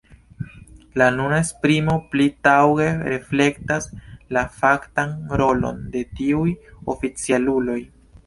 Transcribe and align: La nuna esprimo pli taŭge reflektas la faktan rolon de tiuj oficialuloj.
La 0.99 1.07
nuna 1.17 1.35
esprimo 1.39 1.97
pli 2.13 2.25
taŭge 2.47 2.87
reflektas 3.13 3.87
la 4.37 4.43
faktan 4.63 5.13
rolon 5.43 5.79
de 5.97 6.01
tiuj 6.21 6.49
oficialuloj. 6.95 7.79